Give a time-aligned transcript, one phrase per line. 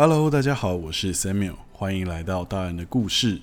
[0.00, 3.40] Hello，大家好，我是 Samuel，欢迎来到大人的故事，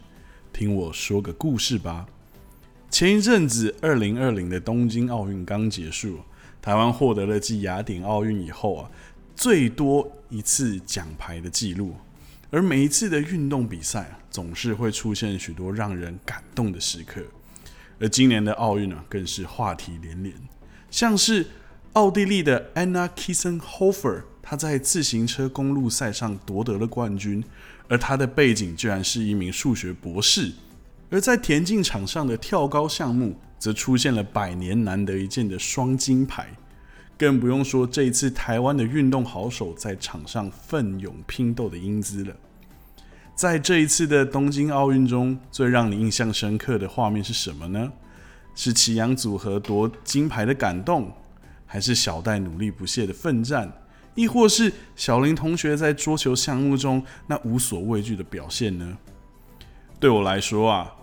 [0.54, 2.06] 听我说个故事吧。
[2.90, 6.22] 前一阵子，二零二零的东京奥运刚结束，
[6.62, 8.90] 台湾获得了继雅典奥运以后啊
[9.36, 11.94] 最多一次奖牌的记录。
[12.50, 17.22] 而每一次的运动比赛啊，总是会出现许多让人感动的时刻。
[18.00, 20.34] 而今年的奥运呢，更是话题连连，
[20.90, 21.48] 像是
[21.92, 24.22] 奥地利的 Anna Kissenhofer。
[24.48, 27.44] 他在自行车公路赛上夺得了冠军，
[27.88, 30.54] 而他的背景居然是一名数学博士。
[31.10, 36.48] 而在田径场上的跳高项目，则出现了百年难得一见的双金牌。
[37.18, 42.36] 更不用说这一次台湾的运动好手在场上奋勇拼斗的英姿了。
[43.34, 47.92] 在这一次的东京奥运中，最让你印象深刻的画面是什么呢？
[48.54, 51.12] 是祁阳组合夺金牌的感动，
[51.66, 53.72] 还是小戴努力不懈的奋战？
[54.16, 58.98] 亦或是小林同学在桌球项目中那无所畏惧的表现呢？
[60.00, 60.96] 对我来说啊，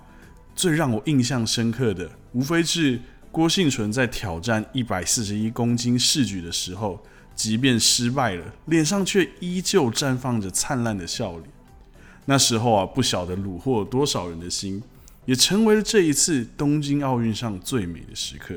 [0.55, 7.03] 最让我印象深刻的，无非是郭幸存在挑战一百四十一公斤试举的时候，
[7.35, 11.45] 即便失败了，脸上却依旧绽放着灿烂的笑脸。
[12.27, 14.83] 那时候啊，不晓得虏获多少人的心，
[15.25, 18.55] 也成为了这一次东京奥运上最美的时刻。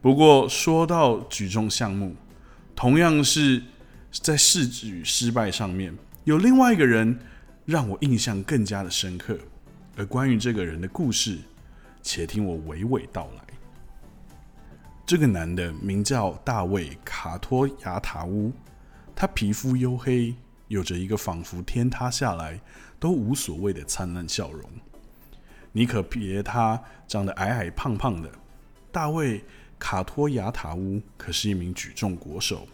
[0.00, 2.14] 不过说到举重项目，
[2.78, 3.60] 同样是
[4.12, 7.18] 在试举失败上面，有另外一个人
[7.64, 9.36] 让我印象更加的深刻。
[9.96, 11.38] 而关于这个人的故事，
[12.04, 13.42] 且听我娓娓道来。
[15.04, 18.52] 这个男的名叫大卫·卡托亚塔乌，
[19.16, 20.32] 他皮肤黝黑，
[20.68, 22.60] 有着一个仿佛天塌下来
[23.00, 24.62] 都无所谓的灿烂笑容。
[25.72, 28.30] 你可别他长得矮矮胖胖的，
[28.92, 29.44] 大卫。
[29.80, 32.66] 卡托亚塔乌可是一名举重国手，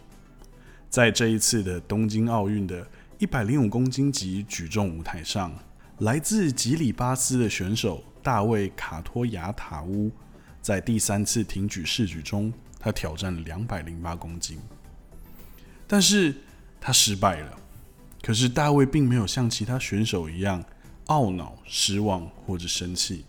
[0.95, 2.87] 在这一次的东京奥运的
[3.19, 5.53] 一百零五公斤级举重舞台上，
[5.97, 10.09] 来自吉里巴斯的选手大卫卡托亚塔乌，
[10.61, 14.57] 在第三次挺举试举中，他挑战了两百零八公斤，
[15.85, 16.33] 但是
[16.79, 17.57] 他失败了。
[18.23, 20.63] 可是大卫并没有像其他选手一样
[21.07, 23.25] 懊恼、失望或者生气，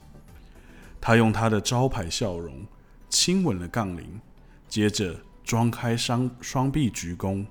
[1.01, 2.65] 他用他的招牌笑容。
[3.11, 4.21] 亲吻了杠铃，
[4.69, 7.45] 接着张开双双臂鞠躬，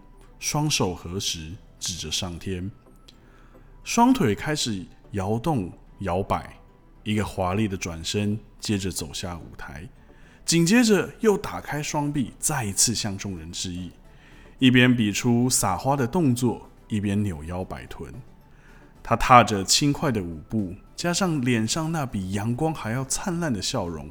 [0.45, 2.69] 双手合十，指着上天，
[3.83, 6.59] 双腿开始摇动摇摆，
[7.03, 9.89] 一个华丽的转身，接着走下舞台，
[10.45, 13.89] 紧接着又打开双臂，再一次向众人致意，
[14.59, 18.13] 一边比出撒花的动作，一边扭腰摆臀。
[19.01, 24.07] 他踏着轻快的舞步，加上脸上那比阳光还要灿烂的笑容。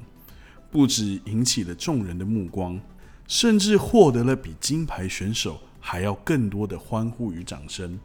[0.68, 2.80] 不止引起了众人的目光，
[3.28, 8.00] 甚至获得了比金牌选手还要更多的欢呼与掌声，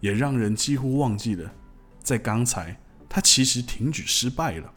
[0.00, 1.50] 也让人几乎忘记了，
[1.98, 4.70] 在刚才他其实挺举失败了。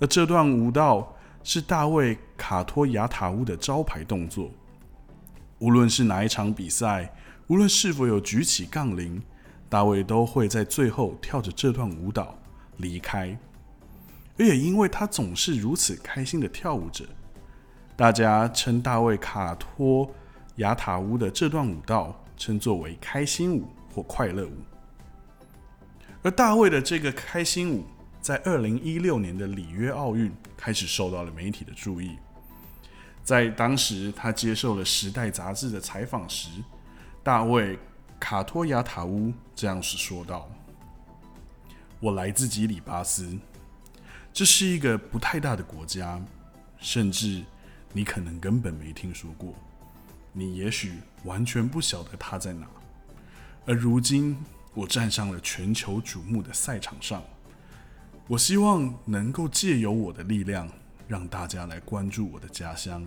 [0.00, 4.50] 而这段舞蹈是大卫卡托亚塔乌的招牌动作，
[5.58, 7.14] 无论是哪一场比赛，
[7.48, 9.22] 无论是否有举起杠铃，
[9.68, 12.38] 大卫都会在最后跳着这段舞蹈
[12.78, 13.38] 离开。
[14.38, 17.04] 而也因为他总是如此开心的跳舞着，
[17.94, 20.10] 大家称大卫卡托
[20.56, 24.56] 雅塔乌的这段舞蹈称作为开心舞或快乐舞。
[26.22, 27.84] 而大卫的这个开心舞，
[28.20, 32.16] 在二零一六年的里约奥运开始受到了媒体的注意。
[33.24, 36.48] 在当时，他接受了《时代》杂志的采访时，
[37.22, 37.78] 大卫
[38.20, 40.50] 卡托亚塔乌这样是说道
[41.98, 43.38] ：“我来自吉里巴斯。”
[44.32, 46.20] 这是一个不太大的国家，
[46.78, 47.44] 甚至
[47.92, 49.54] 你可能根本没听说过，
[50.32, 50.94] 你也许
[51.24, 52.66] 完全不晓得它在哪。
[53.66, 54.36] 而如今，
[54.74, 57.22] 我站上了全球瞩目的赛场上，
[58.26, 60.68] 我希望能够借由我的力量，
[61.06, 63.04] 让大家来关注我的家乡。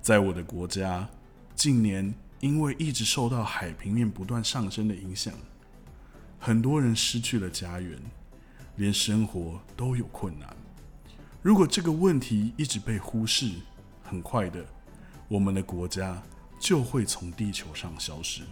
[0.00, 1.08] 在我的国家，
[1.54, 5.32] 近年因为一直受到海平面不断上升的影响，
[6.38, 7.98] 很多人失去了家园。
[8.76, 10.48] 连生活都有困难。
[11.42, 13.52] 如果这个问题一直被忽视，
[14.02, 14.64] 很快的，
[15.32, 16.22] 我们的国家
[16.60, 18.42] 就会从地球上消失。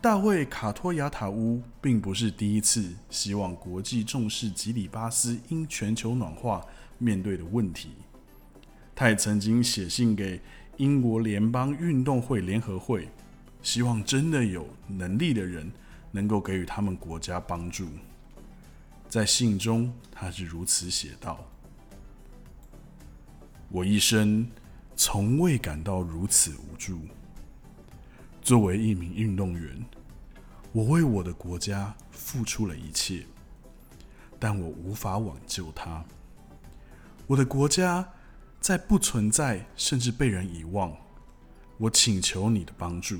[0.00, 6.66] 大卫·卡托亚塔乌并不是第一次希望国际重视吉里巴斯因全球暖化
[6.98, 7.90] 面对的问题。
[8.92, 10.40] 他也曾经写信给
[10.78, 13.08] 英国联邦运动会联合会，
[13.62, 15.70] 希望真的有能力的人
[16.10, 17.86] 能够给予他们国家帮助。
[19.08, 21.46] 在信中，他是如此写道
[23.70, 24.44] ：“我一生
[24.94, 27.00] 从未感到如此无助。
[28.40, 29.84] 作为一名运动员，
[30.72, 33.24] 我为我的国家付出了一切，
[34.38, 36.04] 但我无法挽救它。
[37.26, 38.08] 我的国家
[38.60, 40.92] 在不存在，甚至被人遗忘。
[41.78, 43.18] 我请求你的帮助。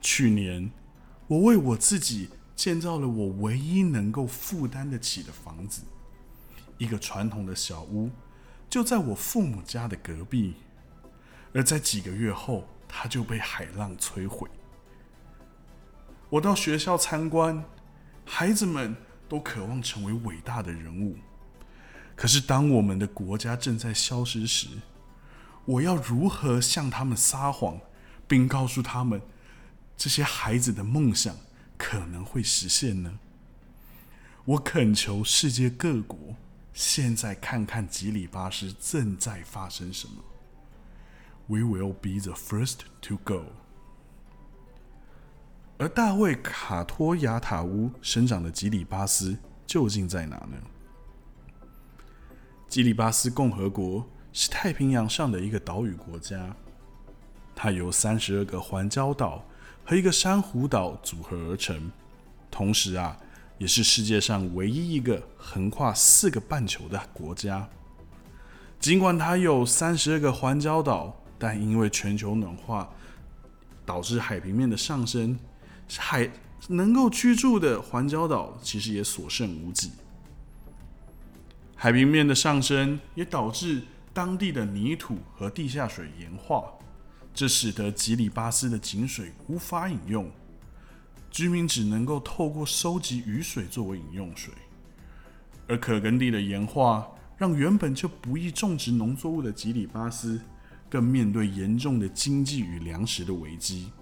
[0.00, 0.70] 去年，
[1.26, 5.82] 我为我自己建造了我唯一能够负担得起的房子，
[6.78, 8.10] 一个传统的小屋，
[8.70, 10.54] 就在我父母家的隔壁。
[11.52, 14.48] 而在几个月后，它就被海浪摧毁。
[16.28, 17.64] 我到学校参观，
[18.24, 18.94] 孩子们
[19.28, 21.16] 都渴望成为伟大的人物。
[22.14, 24.68] 可是，当我们的国家正在消失时，
[25.64, 27.80] 我要如何向他们撒谎，
[28.28, 29.20] 并告诉他们
[29.96, 31.34] 这些孩子的梦想
[31.76, 33.18] 可能会实现呢？
[34.44, 36.36] 我恳求世界各国，
[36.72, 40.22] 现在看看吉里巴斯正在发生什么。
[41.46, 43.46] We will be the first to go。
[45.78, 50.58] 而大卫·卡托亚塔乌生长的吉里巴斯究竟在哪呢？
[52.68, 56.54] 吉里巴斯共和国是太平洋上的一个岛屿国家，
[57.54, 59.44] 它由三十二个环礁岛
[59.84, 61.90] 和一个珊瑚岛组合而成，
[62.50, 63.18] 同时啊，
[63.60, 67.68] 也是世界上唯一一个横跨四个半球的国家。
[68.80, 72.90] 尽管它有三十二个环礁岛，但因为全球暖化
[73.84, 75.38] 导致海平面的上升，
[75.98, 76.30] 海
[76.68, 79.90] 能够居住的环礁岛其实也所剩无几。
[81.76, 83.82] 海平面的上升也导致
[84.14, 86.64] 当地的泥土和地下水盐化，
[87.34, 90.30] 这使得吉里巴斯的井水无法饮用，
[91.30, 94.52] 居民只能够透过收集雨水作为饮用水。
[95.68, 100.40] 而可耕地的盐化让原本就不易种植农作物的吉里巴斯。
[100.90, 103.92] 更面对严重的经济与粮食的危机。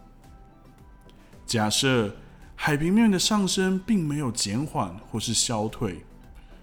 [1.44, 2.16] 假设
[2.56, 6.02] 海平面的上升并没有减缓或是消退，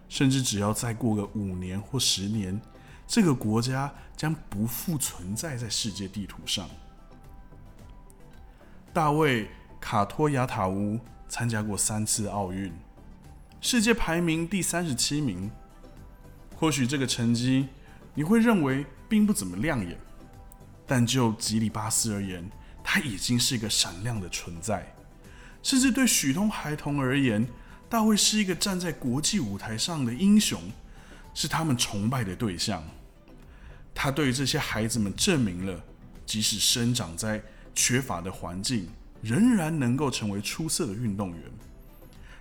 [0.09, 2.59] 甚至只要再过个五年或十年，
[3.05, 6.67] 这个国家将不复存在在世界地图上。
[8.91, 9.43] 大卫·
[9.85, 10.99] 卡托亚塔乌
[11.29, 12.73] 参加过三次奥运，
[13.61, 15.51] 世界排名第三十七名。
[16.55, 17.67] 或许这个成绩
[18.15, 19.95] 你会认为并不怎么亮眼。
[20.87, 22.49] 但就吉里巴斯而言，
[22.83, 24.91] 他已经是一个闪亮的存在。
[25.61, 27.47] 甚至对许多孩童而言，
[27.87, 30.59] 大卫是一个站在国际舞台上的英雄，
[31.35, 32.83] 是他们崇拜的对象。
[33.93, 35.79] 他对这些孩子们证明了，
[36.25, 37.39] 即使生长在
[37.75, 38.89] 缺乏的环境，
[39.25, 41.41] 仍然能够成为出色的运动员。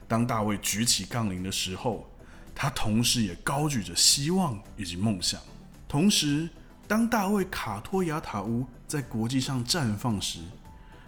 [0.07, 2.07] 当大卫举起杠铃的时候，
[2.55, 5.41] 他同时也高举着希望以及梦想，
[5.89, 6.49] 同时。
[6.87, 10.41] 当大卫·卡托亚塔乌在国际上绽放时，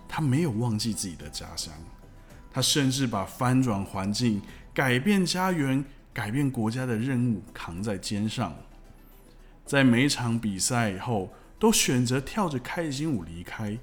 [0.09, 1.71] 他没有忘记自己的家乡，
[2.51, 4.41] 他甚至把翻转环境、
[4.73, 8.57] 改变家园、改变国家的任务扛在肩上。
[9.67, 13.79] 在每场比赛后，都选择跳着开心舞离开，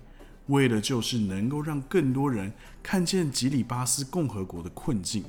[0.47, 5.23] 为的就是能够让更多人看见吉里巴斯共和国的困境。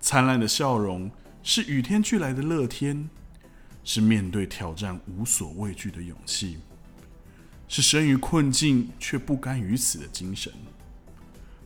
[0.00, 1.10] 灿烂的笑容
[1.42, 3.08] 是与天俱来的乐天。
[3.88, 6.58] 是面对挑战无所畏惧的勇气，
[7.68, 10.52] 是生于困境却不甘于此的精神。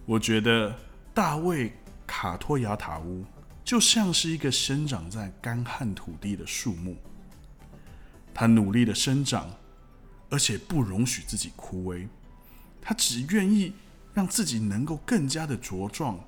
[0.05, 0.79] 我觉得
[1.15, 1.71] 大卫·
[2.07, 3.25] 卡托亚塔乌
[3.65, 6.95] 就像是一个生长在干旱土地的树木，
[8.35, 9.49] 他努力的生长，
[10.31, 12.09] 而且不容许自己枯萎。
[12.81, 13.75] 他只愿意
[14.15, 16.19] 让自己能够更加的茁壮，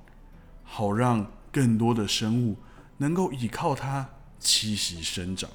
[0.63, 2.57] 好让更多的生物
[2.97, 4.07] 能够依靠它
[4.39, 5.49] 栖息生长。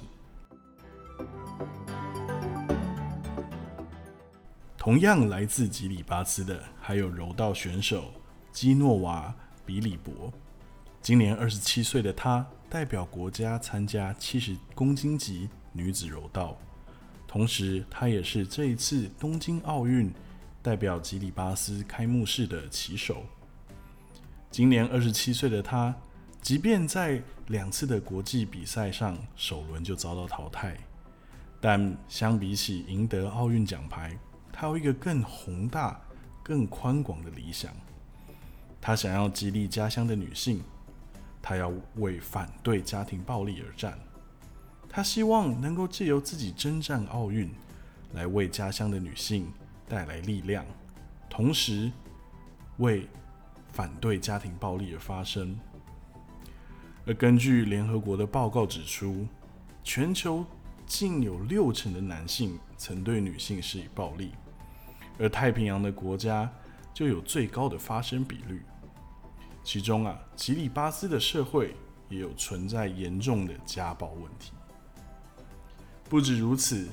[4.77, 8.13] 同样来自吉里巴斯的还有柔道选手
[8.51, 10.31] 基诺瓦比里博。
[11.01, 16.57] 今年二十七岁的他代表国家参加七十公斤级女子柔道，
[17.29, 20.11] 同时他也是这一次东京奥运
[20.63, 23.23] 代表吉里巴斯开幕式的旗手。
[24.49, 25.95] 今年二十七岁的他，
[26.41, 30.75] 即便在两次的国际比赛上首轮就遭到淘汰，
[31.61, 34.17] 但相比起赢得奥运奖牌，
[34.51, 36.01] 他有一个更宏大、
[36.41, 37.71] 更宽广的理想。
[38.81, 40.63] 他想要激励家乡的女性，
[41.43, 43.99] 他要为反对家庭暴力而战。
[44.89, 47.49] 他希望能够借由自己征战奥运，
[48.13, 49.47] 来为家乡的女性
[49.87, 50.65] 带来力量，
[51.29, 51.91] 同时
[52.77, 53.07] 为
[53.71, 55.57] 反对家庭暴力而发声。
[57.05, 59.27] 而根据联合国的报告指出，
[59.83, 60.43] 全球
[60.85, 64.31] 竟有六成的男性曾对女性施以暴力。
[65.19, 66.51] 而太平洋的国家
[66.93, 68.63] 就有最高的发生比率。
[69.63, 71.75] 其中啊，吉里巴斯的社会
[72.09, 74.53] 也有存在严重的家暴问题。
[76.09, 76.87] 不止如此，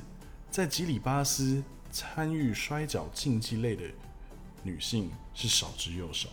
[0.50, 3.82] 在吉里巴斯参与摔跤竞技类的
[4.62, 6.28] 女性是少之又少。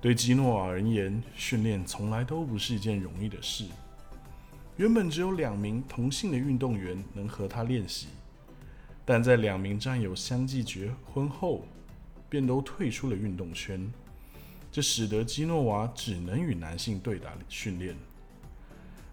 [0.00, 3.64] 对基诺瓦而言，训练从来都不是一件容易的事。
[4.76, 8.06] 原本只有两名同性的运动员能和他练习，
[9.04, 11.66] 但在两名战友相继结婚后，
[12.28, 13.90] 便都退出了运动圈。
[14.70, 17.96] 这使得基诺瓦只能与男性对打训练，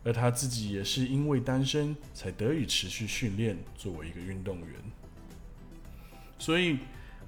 [0.03, 4.67] 而他自己也是因为单身才得以持续训练，作为一个运动员。
[6.39, 6.79] 所以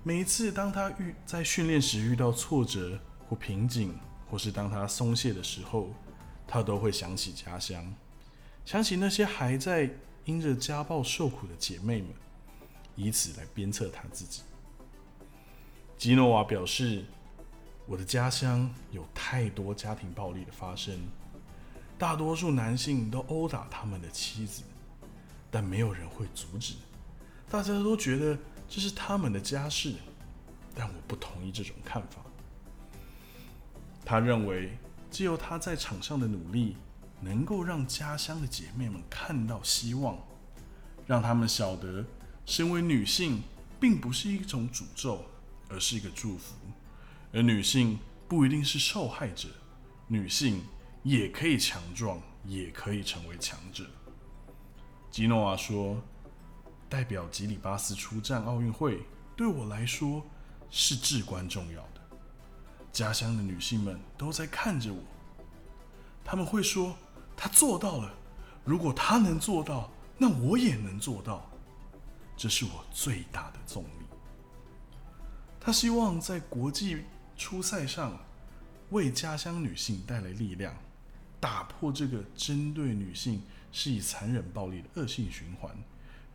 [0.04, 3.94] 每一次当他遇在训练时遇到挫折或瓶颈，
[4.30, 5.94] 或是当他松懈的时候，
[6.48, 7.94] 他都会想起家乡，
[8.66, 9.90] 想起那些还在
[10.26, 12.10] 因着家暴受苦的姐妹们，
[12.96, 14.42] 以此来鞭策他自己。
[15.98, 17.06] 基诺瓦表示。
[17.86, 20.98] 我的家乡有太多家庭暴力的发生，
[22.04, 24.64] 大多数男性都殴打他们的妻子，
[25.50, 26.74] 但没有人会阻止。
[27.50, 29.96] 大家都觉得这是他们的家事，
[30.76, 32.18] 但我不同意这种看法。
[34.04, 34.78] 他认为，
[35.10, 36.76] 只有他在场上的努力，
[37.22, 40.18] 能够让家乡的姐妹们看到希望，
[41.08, 42.04] 让他们晓得，
[42.46, 43.42] 身为女性
[43.80, 45.24] 并不是一种诅咒，
[45.70, 46.56] 而是一个祝福。
[47.32, 49.48] 而女性不一定是受害者，
[50.10, 50.62] 女性
[51.04, 53.86] 也可以强壮，也可以成为强者。
[55.12, 56.02] 吉诺瓦说
[56.90, 59.06] ：“代表吉里巴斯出战奥运会，
[59.36, 60.26] 对我来说
[60.70, 62.02] 是至关重要的。
[62.92, 65.02] 家乡的女性们都在看着我，
[66.24, 66.96] 他们会说
[67.36, 68.14] ：‘她做到了。
[68.64, 71.50] 如果她能做到，那我也能做到。’
[72.36, 74.06] 这是我最大的动力。
[75.60, 77.04] 他希望在国际。”
[77.36, 78.16] 初赛上，
[78.92, 80.76] 为家乡女性带来力量，
[81.44, 83.42] 打破这个针对女性
[83.74, 85.76] 是以残忍暴力的恶性循环，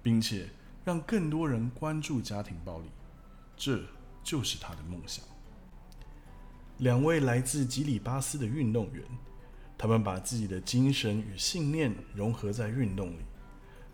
[0.03, 0.51] 并且
[0.85, 2.91] 让更多人关注家庭暴力，
[3.57, 3.83] 这
[4.23, 5.25] 就是他的梦想。
[6.77, 9.03] 两位来自吉里巴斯的运动员，
[9.79, 13.23] 他们把自己的精神与信念融合在运动里，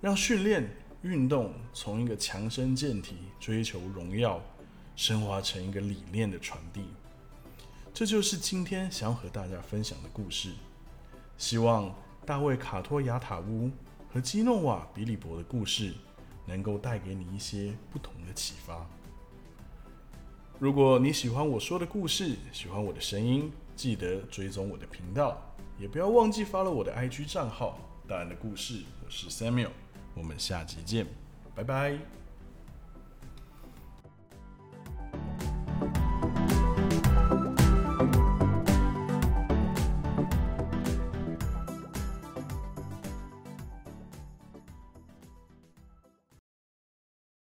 [0.00, 0.68] 让训练
[1.02, 4.42] 运动从一个强身健体、追求荣耀。
[4.97, 6.85] 升华成一个理念的传递，
[7.92, 10.52] 这就是今天想要和大家分享的故事。
[11.37, 13.71] 希望大卫·卡托亚塔乌
[14.12, 15.93] 和基诺瓦·比利伯的故事
[16.47, 18.87] 能够带给你一些不同的启发。
[20.59, 25.37] 如果你喜欢我说的故事，喜欢我的声音，记得追踪我的频道，
[25.79, 28.83] 也不要忘记发了我的 IG 账号“大人的故事”。
[29.05, 29.71] 我是 Samuel，
[30.14, 31.07] 我们下集见，
[31.55, 32.24] 拜拜。